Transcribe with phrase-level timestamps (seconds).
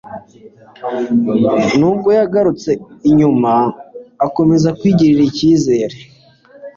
[1.79, 2.71] Nubwo yagarutse
[3.09, 3.51] inyuma,
[4.25, 5.97] akomeza kwigirira icyizere